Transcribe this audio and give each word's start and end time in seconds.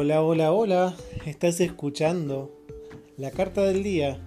Hola, 0.00 0.22
hola, 0.22 0.52
hola. 0.52 0.96
Estás 1.26 1.60
escuchando 1.60 2.56
la 3.16 3.32
carta 3.32 3.64
del 3.64 3.82
día 3.82 4.20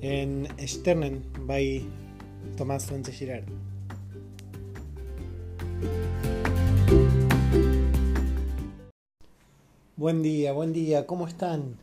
en 0.00 0.46
Sternen 0.64 1.24
by 1.40 1.84
Tomás 2.56 2.84
Sánchez. 2.84 3.42
Buen 9.96 10.22
día, 10.22 10.52
buen 10.52 10.72
día. 10.72 11.04
¿Cómo 11.04 11.26
están? 11.26 11.78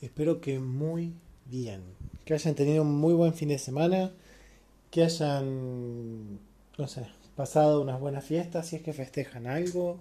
Espero 0.00 0.40
que 0.40 0.58
muy 0.58 1.12
bien. 1.44 1.82
Que 2.24 2.32
hayan 2.32 2.54
tenido 2.54 2.84
un 2.84 2.98
muy 2.98 3.12
buen 3.12 3.34
fin 3.34 3.50
de 3.50 3.58
semana. 3.58 4.12
Que 4.90 5.04
hayan, 5.04 6.40
no 6.78 6.88
sé, 6.88 7.04
pasado 7.36 7.82
unas 7.82 8.00
buenas 8.00 8.24
fiestas 8.24 8.68
si 8.68 8.76
es 8.76 8.82
que 8.82 8.94
festejan 8.94 9.46
algo 9.46 10.00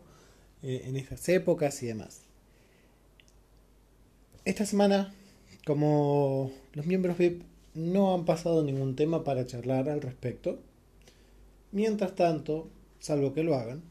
eh, 0.63 0.83
en 0.85 0.95
estas 0.95 1.27
épocas 1.27 1.83
y 1.83 1.87
demás. 1.87 2.28
Esta 4.45 4.65
semana, 4.65 5.13
como 5.65 6.51
los 6.73 6.85
miembros 6.85 7.17
VIP 7.17 7.43
no 7.73 8.13
han 8.13 8.23
pasado 8.23 8.63
ningún 8.63 8.95
tema 8.95 9.23
para 9.23 9.45
charlar 9.45 9.89
al 9.89 10.01
respecto, 10.01 10.59
mientras 11.71 12.15
tanto, 12.15 12.69
salvo 12.99 13.33
que 13.33 13.43
lo 13.43 13.55
hagan, 13.55 13.83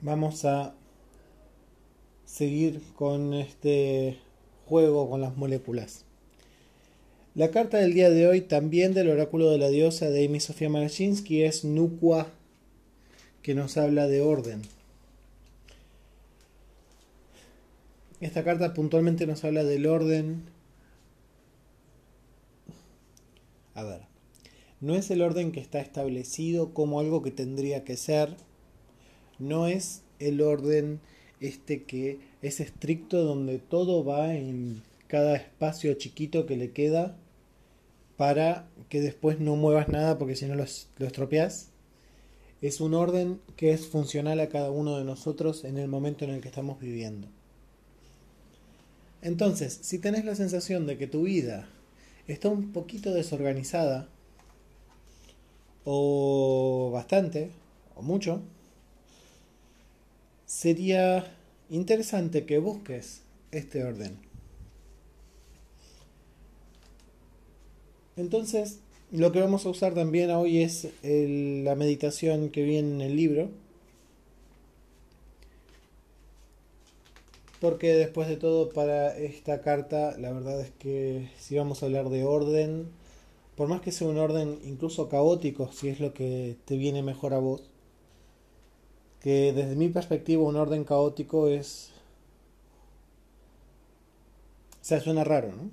vamos 0.00 0.44
a 0.44 0.74
seguir 2.24 2.80
con 2.94 3.34
este 3.34 4.18
juego 4.66 5.10
con 5.10 5.20
las 5.20 5.36
moléculas. 5.36 6.04
La 7.34 7.50
carta 7.50 7.78
del 7.78 7.94
día 7.94 8.10
de 8.10 8.28
hoy, 8.28 8.40
también 8.40 8.94
del 8.94 9.08
oráculo 9.08 9.50
de 9.50 9.58
la 9.58 9.68
diosa 9.68 10.10
de 10.10 10.26
Amy 10.26 10.38
Sofía 10.38 10.68
Marachinsky, 10.68 11.42
es 11.42 11.64
Nukwa, 11.64 12.28
que 13.42 13.54
nos 13.54 13.76
habla 13.76 14.06
de 14.06 14.20
orden. 14.20 14.62
Esta 18.20 18.42
carta 18.42 18.74
puntualmente 18.74 19.26
nos 19.26 19.44
habla 19.44 19.62
del 19.62 19.86
orden. 19.86 20.42
A 23.74 23.84
ver, 23.84 24.02
no 24.80 24.94
es 24.96 25.10
el 25.10 25.22
orden 25.22 25.52
que 25.52 25.60
está 25.60 25.80
establecido 25.80 26.74
como 26.74 26.98
algo 26.98 27.22
que 27.22 27.30
tendría 27.30 27.84
que 27.84 27.96
ser. 27.96 28.36
No 29.38 29.68
es 29.68 30.02
el 30.18 30.40
orden 30.40 31.00
este 31.40 31.84
que 31.84 32.18
es 32.42 32.58
estricto 32.58 33.22
donde 33.22 33.58
todo 33.58 34.04
va 34.04 34.34
en 34.34 34.82
cada 35.06 35.36
espacio 35.36 35.94
chiquito 35.94 36.44
que 36.46 36.56
le 36.56 36.72
queda 36.72 37.16
para 38.16 38.68
que 38.88 39.00
después 39.00 39.38
no 39.38 39.54
muevas 39.54 39.88
nada 39.88 40.18
porque 40.18 40.34
si 40.34 40.46
no 40.46 40.56
lo, 40.56 40.64
estropeas. 40.64 41.70
Es 42.60 42.80
un 42.80 42.94
orden 42.94 43.40
que 43.54 43.70
es 43.70 43.86
funcional 43.86 44.40
a 44.40 44.48
cada 44.48 44.72
uno 44.72 44.98
de 44.98 45.04
nosotros 45.04 45.64
en 45.64 45.78
el 45.78 45.86
momento 45.86 46.24
en 46.24 46.32
el 46.32 46.40
que 46.40 46.48
estamos 46.48 46.80
viviendo. 46.80 47.28
Entonces, 49.22 49.78
si 49.82 49.98
tenés 49.98 50.24
la 50.24 50.34
sensación 50.34 50.86
de 50.86 50.96
que 50.96 51.06
tu 51.06 51.22
vida 51.22 51.68
está 52.26 52.48
un 52.48 52.72
poquito 52.72 53.12
desorganizada, 53.12 54.08
o 55.84 56.90
bastante, 56.92 57.50
o 57.96 58.02
mucho, 58.02 58.42
sería 60.44 61.34
interesante 61.70 62.44
que 62.44 62.58
busques 62.58 63.22
este 63.50 63.82
orden. 63.84 64.18
Entonces, 68.16 68.80
lo 69.10 69.32
que 69.32 69.40
vamos 69.40 69.64
a 69.64 69.70
usar 69.70 69.94
también 69.94 70.30
hoy 70.30 70.62
es 70.62 70.88
la 71.02 71.74
meditación 71.74 72.50
que 72.50 72.62
viene 72.62 72.90
en 72.94 73.00
el 73.00 73.16
libro, 73.16 73.50
porque 77.60 77.94
después 77.94 78.28
de 78.28 78.36
todo 78.36 78.70
para 78.70 79.16
esta 79.16 79.60
carta 79.60 80.16
la 80.18 80.32
verdad 80.32 80.60
es 80.60 80.70
que 80.72 81.30
si 81.38 81.56
vamos 81.56 81.82
a 81.82 81.86
hablar 81.86 82.08
de 82.08 82.24
orden, 82.24 82.88
por 83.56 83.68
más 83.68 83.80
que 83.80 83.92
sea 83.92 84.08
un 84.08 84.18
orden 84.18 84.58
incluso 84.64 85.08
caótico, 85.08 85.70
si 85.72 85.88
es 85.88 86.00
lo 86.00 86.14
que 86.14 86.56
te 86.64 86.76
viene 86.76 87.02
mejor 87.02 87.34
a 87.34 87.38
vos, 87.38 87.70
que 89.20 89.52
desde 89.52 89.76
mi 89.76 89.88
perspectiva 89.88 90.42
un 90.42 90.56
orden 90.56 90.84
caótico 90.84 91.48
es... 91.48 91.90
O 94.80 94.84
sea, 94.88 95.00
suena 95.00 95.24
raro, 95.24 95.52
¿no? 95.52 95.70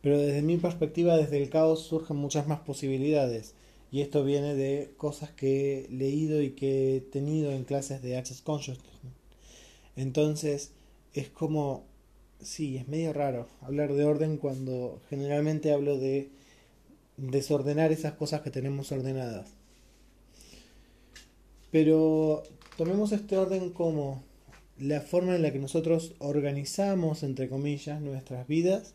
Pero 0.00 0.18
desde 0.18 0.42
mi 0.42 0.56
perspectiva, 0.56 1.16
desde 1.16 1.42
el 1.42 1.50
caos 1.50 1.80
surgen 1.80 2.16
muchas 2.16 2.48
más 2.48 2.60
posibilidades. 2.60 3.54
Y 3.90 4.00
esto 4.00 4.24
viene 4.24 4.54
de 4.54 4.94
cosas 4.96 5.30
que 5.30 5.84
he 5.84 5.88
leído 5.90 6.42
y 6.42 6.50
que 6.52 6.96
he 6.96 7.00
tenido 7.00 7.52
en 7.52 7.64
clases 7.64 8.02
de 8.02 8.16
Access 8.16 8.40
Consciousness. 8.40 8.90
Entonces, 9.96 10.72
es 11.14 11.28
como, 11.28 11.84
sí, 12.40 12.76
es 12.76 12.88
medio 12.88 13.12
raro 13.12 13.48
hablar 13.60 13.92
de 13.92 14.04
orden 14.04 14.36
cuando 14.38 15.00
generalmente 15.08 15.72
hablo 15.72 15.98
de 15.98 16.30
desordenar 17.16 17.92
esas 17.92 18.14
cosas 18.14 18.40
que 18.40 18.50
tenemos 18.50 18.90
ordenadas. 18.92 19.50
Pero 21.70 22.42
tomemos 22.76 23.12
este 23.12 23.36
orden 23.36 23.70
como 23.70 24.22
la 24.78 25.00
forma 25.00 25.36
en 25.36 25.42
la 25.42 25.52
que 25.52 25.58
nosotros 25.58 26.14
organizamos, 26.18 27.22
entre 27.22 27.48
comillas, 27.48 28.00
nuestras 28.00 28.46
vidas 28.46 28.94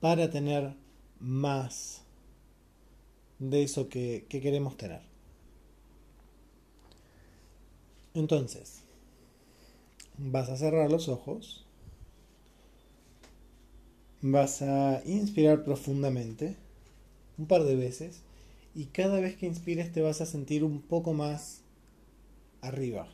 para 0.00 0.30
tener 0.30 0.74
más 1.20 2.02
de 3.38 3.62
eso 3.62 3.88
que, 3.88 4.26
que 4.28 4.40
queremos 4.40 4.76
tener. 4.76 5.02
Entonces, 8.14 8.83
vas 10.18 10.48
a 10.48 10.56
cerrar 10.56 10.90
los 10.90 11.08
ojos, 11.08 11.64
vas 14.22 14.62
a 14.62 15.02
inspirar 15.04 15.64
profundamente 15.64 16.56
un 17.36 17.46
par 17.46 17.64
de 17.64 17.76
veces 17.76 18.22
y 18.74 18.86
cada 18.86 19.20
vez 19.20 19.36
que 19.36 19.46
inspires 19.46 19.92
te 19.92 20.02
vas 20.02 20.20
a 20.20 20.26
sentir 20.26 20.64
un 20.64 20.80
poco 20.80 21.12
más 21.12 21.62
arriba, 22.60 23.08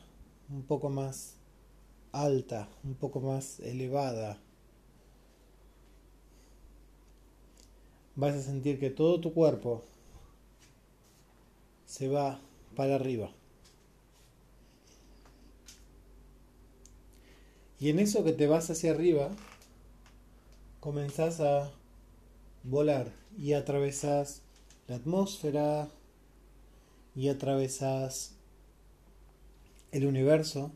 un 0.49 0.63
poco 0.63 0.89
más 0.89 1.35
alta, 2.11 2.69
un 2.83 2.95
poco 2.95 3.19
más 3.19 3.59
elevada. 3.59 4.39
Vas 8.15 8.35
a 8.35 8.41
sentir 8.41 8.79
que 8.79 8.89
todo 8.89 9.19
tu 9.19 9.33
cuerpo 9.33 9.83
se 11.85 12.07
va 12.07 12.39
para 12.75 12.95
arriba. 12.95 13.31
Y 17.81 17.89
en 17.89 17.97
eso 17.97 18.23
que 18.23 18.31
te 18.31 18.45
vas 18.45 18.69
hacia 18.69 18.91
arriba, 18.91 19.31
comenzás 20.79 21.39
a 21.39 21.71
volar 22.63 23.11
y 23.39 23.53
atravesás 23.53 24.43
la 24.87 24.97
atmósfera 24.97 25.89
y 27.15 27.29
atravesás 27.29 28.35
el 29.91 30.05
universo 30.05 30.71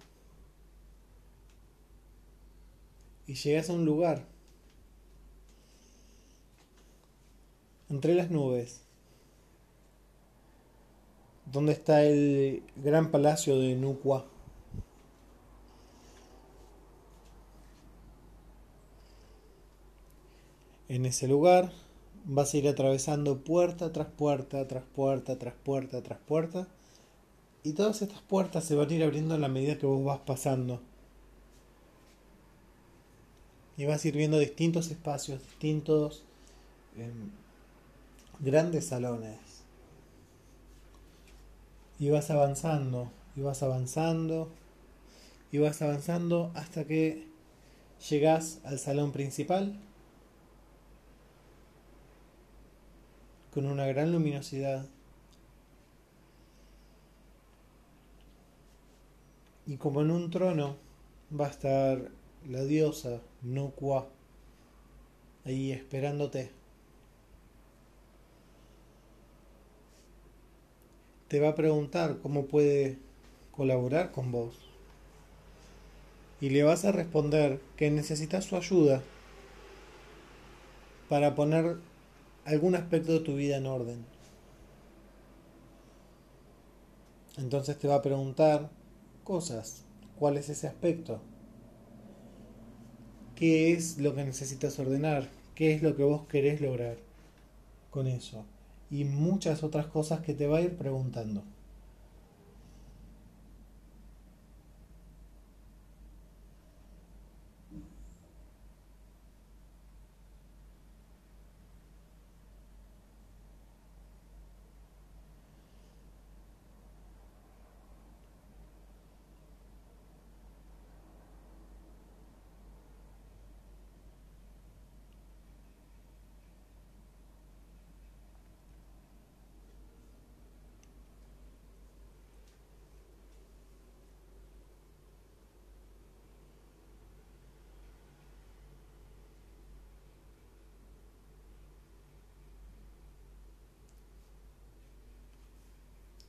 y 3.27 3.35
llegas 3.35 3.69
a 3.69 3.73
un 3.73 3.85
lugar 3.85 4.25
entre 7.87 8.15
las 8.15 8.31
nubes 8.31 8.81
donde 11.51 11.73
está 11.73 12.03
el 12.03 12.63
gran 12.77 13.11
palacio 13.11 13.59
de 13.59 13.75
Nukwa. 13.75 14.25
En 20.87 21.05
ese 21.05 21.27
lugar 21.27 21.71
vas 22.25 22.53
a 22.53 22.57
ir 22.57 22.67
atravesando 22.67 23.39
puerta 23.43 23.91
tras 23.91 24.07
puerta, 24.07 24.67
tras 24.67 24.83
puerta, 24.83 25.37
tras 25.37 25.53
puerta, 25.55 26.01
tras 26.03 26.19
puerta. 26.19 26.67
Y 27.63 27.73
todas 27.73 28.01
estas 28.01 28.21
puertas 28.21 28.63
se 28.65 28.75
van 28.75 28.89
a 28.89 28.93
ir 28.93 29.03
abriendo 29.03 29.33
a 29.33 29.39
la 29.39 29.47
medida 29.47 29.77
que 29.77 29.87
vos 29.87 30.03
vas 30.03 30.19
pasando. 30.19 30.81
Y 33.77 33.85
vas 33.85 34.05
a 34.05 34.07
ir 34.07 34.15
viendo 34.15 34.37
distintos 34.37 34.91
espacios, 34.91 35.41
distintos 35.41 36.23
em, 36.95 37.31
grandes 38.39 38.85
salones. 38.87 39.39
Y 41.97 42.09
vas 42.09 42.29
avanzando, 42.29 43.09
y 43.35 43.41
vas 43.41 43.63
avanzando, 43.63 44.49
y 45.51 45.57
vas 45.57 45.81
avanzando 45.81 46.51
hasta 46.53 46.85
que 46.85 47.27
llegas 48.09 48.59
al 48.63 48.77
salón 48.77 49.11
principal 49.11 49.79
con 53.55 53.67
una 53.67 53.87
gran 53.87 54.11
luminosidad. 54.11 54.85
Y 59.65 59.77
como 59.77 60.01
en 60.01 60.11
un 60.11 60.29
trono 60.29 60.75
va 61.31 61.47
a 61.47 61.51
estar 61.51 62.11
la 62.49 62.65
diosa 62.65 63.21
Nukwa 63.43 64.09
ahí 65.45 65.71
esperándote. 65.71 66.51
Te 71.29 71.39
va 71.39 71.49
a 71.49 71.55
preguntar 71.55 72.17
cómo 72.21 72.47
puede 72.47 72.99
colaborar 73.53 74.11
con 74.11 74.33
vos. 74.33 74.53
y 76.41 76.49
le 76.49 76.63
vas 76.63 76.83
a 76.83 76.91
responder 76.91 77.61
que 77.77 77.89
necesitas 77.89 78.43
su 78.43 78.57
ayuda 78.57 79.01
para 81.07 81.33
poner 81.33 81.77
algún 82.45 82.75
aspecto 82.75 83.11
de 83.11 83.19
tu 83.19 83.35
vida 83.35 83.57
en 83.57 83.65
orden. 83.65 84.05
Entonces 87.37 87.77
te 87.77 87.87
va 87.87 87.95
a 87.95 88.01
preguntar 88.01 88.69
cosas. 89.23 89.83
¿Cuál 90.17 90.37
es 90.37 90.47
ese 90.49 90.67
aspecto? 90.67 91.19
¿Qué 93.35 93.73
es 93.73 93.97
lo 93.97 94.15
que 94.15 94.23
necesitas 94.23 94.79
ordenar? 94.79 95.29
¿Qué 95.55 95.73
es 95.73 95.83
lo 95.83 95.95
que 95.95 96.03
vos 96.03 96.25
querés 96.27 96.61
lograr 96.61 96.97
con 97.89 98.07
eso? 98.07 98.45
Y 98.89 99.03
muchas 99.03 99.63
otras 99.63 99.87
cosas 99.87 100.21
que 100.21 100.33
te 100.33 100.47
va 100.47 100.59
a 100.59 100.61
ir 100.61 100.77
preguntando. 100.77 101.43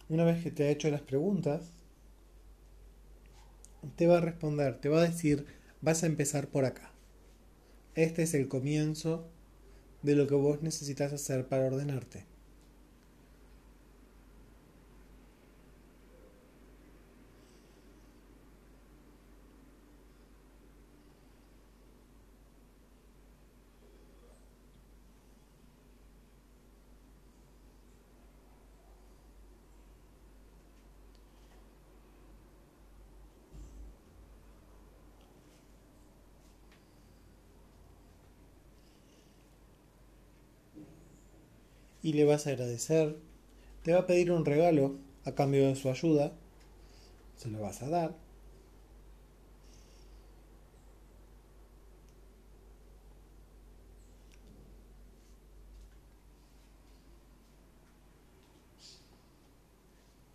Una 0.09 0.25
vez 0.25 0.43
que 0.43 0.51
te 0.51 0.65
ha 0.65 0.71
hecho 0.71 0.89
las 0.91 1.01
preguntas, 1.01 1.73
te 3.97 4.07
va 4.07 4.19
a 4.19 4.21
responder, 4.21 4.79
te 4.79 4.89
va 4.89 5.01
a 5.01 5.09
decir, 5.09 5.47
vas 5.81 6.03
a 6.03 6.07
empezar 6.07 6.49
por 6.49 6.65
acá. 6.65 6.93
Este 7.95 8.23
es 8.23 8.35
el 8.35 8.49
comienzo 8.49 9.29
de 10.03 10.15
lo 10.15 10.27
que 10.27 10.35
vos 10.35 10.63
necesitas 10.63 11.13
hacer 11.13 11.49
para 11.49 11.67
ordenarte. 11.67 12.25
Y 42.07 42.13
le 42.13 42.25
vas 42.25 42.47
a 42.47 42.51
agradecer. 42.51 43.17
Te 43.83 43.93
va 43.93 43.99
a 44.01 44.07
pedir 44.07 44.31
un 44.31 44.45
regalo 44.45 44.95
a 45.25 45.33
cambio 45.33 45.67
de 45.67 45.75
su 45.75 45.91
ayuda. 45.91 46.33
Se 47.37 47.49
lo 47.49 47.61
vas 47.61 47.83
a 47.83 47.89
dar. 47.89 48.15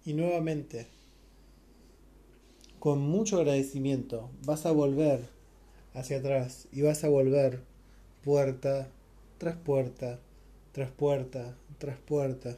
Y 0.04 0.14
nuevamente, 0.14 0.88
con 2.80 3.00
mucho 3.00 3.38
agradecimiento, 3.38 4.30
vas 4.46 4.66
a 4.66 4.72
volver 4.72 5.22
hacia 5.94 6.18
atrás 6.18 6.68
y 6.74 6.82
vas 6.82 7.06
a 7.06 7.08
volver 7.08 7.62
puerta 8.26 8.90
tras 9.38 9.56
puerta 9.56 10.20
tras 10.72 10.92
puerta, 10.92 11.56
tras 11.78 11.98
puerta. 11.98 12.58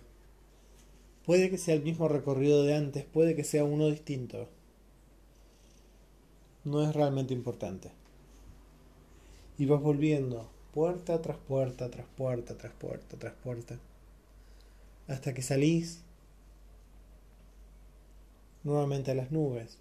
Puede 1.26 1.50
que 1.50 1.58
sea 1.58 1.76
el 1.76 1.84
mismo 1.84 2.08
recorrido 2.08 2.64
de 2.64 2.76
antes, 2.76 3.06
puede 3.06 3.36
que 3.36 3.44
sea 3.44 3.64
uno 3.64 3.88
distinto. 3.88 4.50
No 6.66 6.82
es 6.88 6.94
realmente 6.94 7.34
importante. 7.34 7.92
Y 9.58 9.66
vas 9.66 9.82
volviendo, 9.82 10.50
puerta 10.74 11.22
tras 11.22 11.38
puerta, 11.38 11.90
tras 11.90 12.08
puerta, 12.18 12.58
tras 12.58 12.74
puerta, 12.74 13.18
tras 13.18 13.34
puerta. 13.34 13.80
Hasta 15.08 15.34
que 15.34 15.42
salís 15.42 16.02
nuevamente 18.64 19.12
a 19.12 19.16
las 19.16 19.32
nubes. 19.32 19.78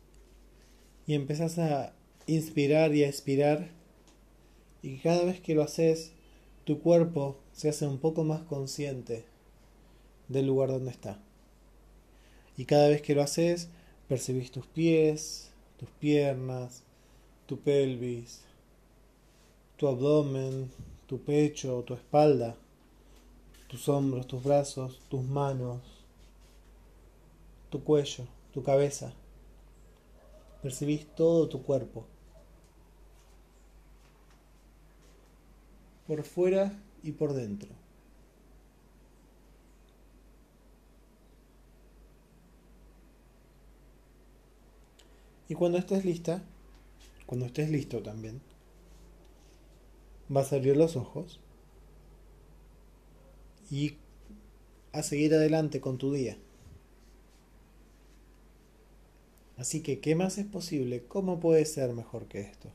Y 1.07 1.15
empezás 1.15 1.59
a 1.59 1.93
inspirar 2.27 2.95
y 2.95 3.05
a 3.05 3.09
expirar. 3.09 3.69
Y 4.83 4.99
cada 4.99 5.25
vez 5.25 5.41
que 5.41 5.55
lo 5.55 5.63
haces, 5.63 6.13
tu 6.65 6.81
cuerpo 6.81 7.37
se 7.53 7.69
hace 7.69 7.87
un 7.87 7.99
poco 7.99 8.25
más 8.25 8.43
consciente 8.43 9.25
del 10.29 10.47
lugar 10.47 10.71
donde 10.71 10.91
está. 10.91 11.21
Y 12.57 12.65
cada 12.65 12.89
vez 12.89 13.03
que 13.03 13.15
lo 13.15 13.23
haces, 13.23 13.69
percibís 14.09 14.53
tus 14.53 14.67
pies, 14.67 15.51
tus 15.79 15.89
piernas, 15.91 16.83
tu 17.47 17.59
pelvis, 17.59 18.43
tu 19.77 19.89
abdomen, 19.89 20.71
tu 21.07 21.19
pecho, 21.19 21.83
tu 21.83 21.95
espalda, 21.95 22.57
tus 23.69 23.89
hombros, 23.89 24.27
tus 24.27 24.43
brazos, 24.43 25.01
tus 25.09 25.25
manos, 25.25 25.81
tu 27.71 27.83
cuello, 27.83 28.25
tu 28.53 28.63
cabeza. 28.63 29.13
Percibís 30.63 31.07
todo 31.17 31.49
tu 31.49 31.63
cuerpo. 31.63 32.05
Por 36.13 36.25
fuera 36.25 36.79
y 37.03 37.13
por 37.13 37.33
dentro. 37.33 37.71
Y 45.49 45.55
cuando 45.55 45.79
estés 45.79 46.05
lista, 46.05 46.43
cuando 47.25 47.47
estés 47.47 47.71
listo 47.71 48.03
también, 48.03 48.43
vas 50.29 50.53
a 50.53 50.57
abrir 50.57 50.77
los 50.77 50.97
ojos 50.97 51.41
y 53.71 53.97
a 54.93 55.03
seguir 55.03 55.33
adelante 55.33 55.81
con 55.81 55.97
tu 55.97 56.13
día. 56.13 56.37
Así 59.57 59.81
que, 59.83 59.99
¿qué 60.01 60.15
más 60.15 60.37
es 60.37 60.45
posible? 60.45 61.05
¿Cómo 61.09 61.41
puede 61.41 61.65
ser 61.65 61.95
mejor 61.95 62.27
que 62.27 62.43
esto? 62.43 62.69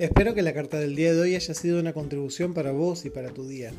Espero 0.00 0.32
que 0.32 0.40
la 0.40 0.54
carta 0.54 0.78
del 0.78 0.96
día 0.96 1.12
de 1.12 1.20
hoy 1.20 1.34
haya 1.34 1.52
sido 1.52 1.78
una 1.78 1.92
contribución 1.92 2.54
para 2.54 2.72
vos 2.72 3.04
y 3.04 3.10
para 3.10 3.34
tu 3.34 3.46
día. 3.46 3.70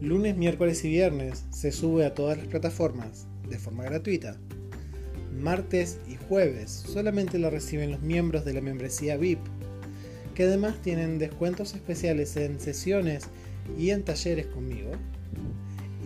Lunes, 0.00 0.38
miércoles 0.38 0.82
y 0.86 0.88
viernes 0.88 1.44
se 1.50 1.70
sube 1.70 2.06
a 2.06 2.14
todas 2.14 2.38
las 2.38 2.46
plataformas 2.46 3.26
de 3.46 3.58
forma 3.58 3.84
gratuita. 3.84 4.38
Martes 5.38 5.98
y 6.08 6.16
jueves 6.16 6.70
solamente 6.70 7.38
lo 7.38 7.50
reciben 7.50 7.90
los 7.90 8.00
miembros 8.00 8.46
de 8.46 8.54
la 8.54 8.62
membresía 8.62 9.18
VIP, 9.18 9.40
que 10.34 10.44
además 10.44 10.80
tienen 10.80 11.18
descuentos 11.18 11.74
especiales 11.74 12.34
en 12.38 12.58
sesiones 12.58 13.24
y 13.78 13.90
en 13.90 14.02
talleres 14.02 14.46
conmigo. 14.46 14.92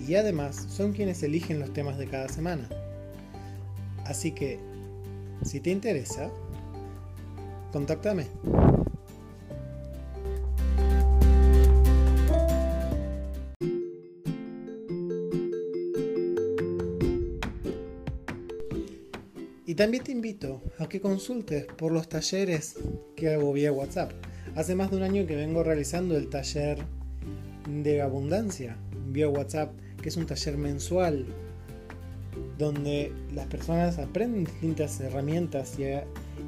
Y 0.05 0.17
además 0.17 0.67
son 0.69 0.95
quienes 0.95 1.23
eligen 1.23 1.61
los 1.61 1.73
temas 1.73 1.97
de 1.97 2.09
cada 2.09 2.29
semana. 2.29 2.69
Así 4.05 4.33
que, 4.33 4.59
si 5.45 5.61
te 5.61 5.71
interesa, 5.71 6.33
contáctame. 7.73 8.27
Y 19.67 19.75
también 19.75 20.03
te 20.03 20.13
invito 20.13 20.63
a 20.79 20.89
que 20.89 21.01
consultes 21.01 21.67
por 21.67 21.93
los 21.93 22.09
talleres 22.09 22.77
que 23.15 23.35
hago 23.35 23.53
vía 23.53 23.71
WhatsApp. 23.71 24.13
Hace 24.57 24.75
más 24.75 24.91
de 24.91 24.97
un 24.97 25.03
año 25.03 25.27
que 25.27 25.37
vengo 25.37 25.63
realizando 25.63 26.17
el 26.17 26.31
taller 26.31 26.79
de 27.69 28.01
abundancia 28.01 28.79
vía 29.09 29.29
WhatsApp, 29.29 29.71
que 30.01 30.09
es 30.09 30.17
un 30.17 30.25
taller 30.25 30.57
mensual 30.57 31.27
donde 32.57 33.13
las 33.35 33.47
personas 33.47 33.99
aprenden 33.99 34.45
distintas 34.45 35.01
herramientas 35.01 35.79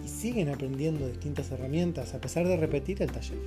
y 0.04 0.08
siguen 0.08 0.48
aprendiendo 0.48 1.06
distintas 1.08 1.50
herramientas 1.50 2.14
a 2.14 2.20
pesar 2.20 2.46
de 2.46 2.56
repetir 2.56 3.02
el 3.02 3.10
taller. 3.10 3.38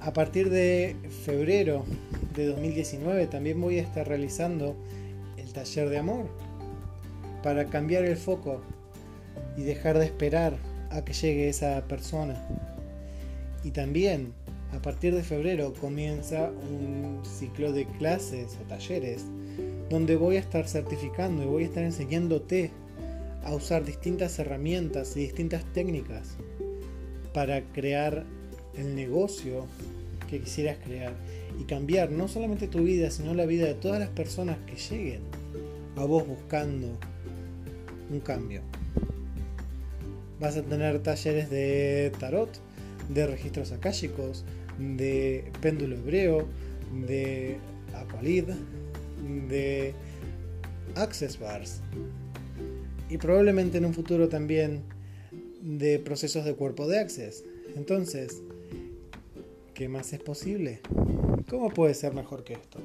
A 0.00 0.12
partir 0.12 0.48
de 0.50 0.96
febrero 1.24 1.84
de 2.34 2.46
2019 2.46 3.26
también 3.26 3.60
voy 3.60 3.78
a 3.78 3.82
estar 3.82 4.08
realizando 4.08 4.74
el 5.36 5.52
taller 5.52 5.90
de 5.90 5.98
amor 5.98 6.26
para 7.42 7.66
cambiar 7.66 8.04
el 8.04 8.16
foco 8.16 8.62
y 9.56 9.62
dejar 9.62 9.98
de 9.98 10.06
esperar 10.06 10.56
a 10.90 11.04
que 11.04 11.12
llegue 11.12 11.48
esa 11.48 11.82
persona. 11.86 12.42
Y 13.62 13.72
también 13.72 14.32
a 14.72 14.80
partir 14.80 15.14
de 15.14 15.22
febrero 15.22 15.74
comienza 15.74 16.50
un 16.50 17.20
ciclo 17.24 17.72
de 17.72 17.86
clases 17.86 18.56
o 18.60 18.68
talleres 18.68 19.24
donde 19.90 20.16
voy 20.16 20.36
a 20.36 20.40
estar 20.40 20.68
certificando 20.68 21.42
y 21.42 21.46
voy 21.46 21.64
a 21.64 21.66
estar 21.66 21.82
enseñándote 21.82 22.70
a 23.44 23.54
usar 23.54 23.84
distintas 23.84 24.38
herramientas 24.38 25.16
y 25.16 25.20
distintas 25.20 25.64
técnicas 25.72 26.36
para 27.32 27.62
crear 27.72 28.24
el 28.74 28.94
negocio 28.94 29.66
que 30.28 30.40
quisieras 30.40 30.78
crear 30.84 31.12
y 31.58 31.64
cambiar 31.64 32.10
no 32.10 32.28
solamente 32.28 32.68
tu 32.68 32.84
vida, 32.84 33.10
sino 33.10 33.34
la 33.34 33.46
vida 33.46 33.66
de 33.66 33.74
todas 33.74 33.98
las 33.98 34.10
personas 34.10 34.58
que 34.66 34.76
lleguen 34.76 35.22
a 35.96 36.04
vos 36.04 36.26
buscando 36.26 36.98
un 38.10 38.20
cambio. 38.20 38.62
Vas 40.38 40.56
a 40.56 40.62
tener 40.62 41.02
talleres 41.02 41.50
de 41.50 42.12
tarot, 42.18 42.48
de 43.08 43.26
registros 43.26 43.72
akáshicos, 43.72 44.44
de 44.78 45.50
péndulo 45.60 45.96
hebreo, 45.96 46.46
de 47.06 47.58
aqualid, 47.94 48.44
de 49.48 49.92
access 50.94 51.38
bars 51.38 51.82
y 53.10 53.18
probablemente 53.18 53.78
en 53.78 53.84
un 53.84 53.92
futuro 53.92 54.28
también 54.28 54.82
de 55.60 55.98
procesos 55.98 56.44
de 56.44 56.54
cuerpo 56.54 56.86
de 56.86 57.00
access. 57.00 57.44
Entonces, 57.76 58.42
¿qué 59.74 59.88
más 59.88 60.12
es 60.12 60.20
posible? 60.20 60.80
¿Cómo 61.48 61.70
puede 61.70 61.94
ser 61.94 62.14
mejor 62.14 62.44
que 62.44 62.54
esto? 62.54 62.80